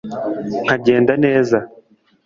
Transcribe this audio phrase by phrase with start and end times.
[0.63, 1.57] nkagenda neza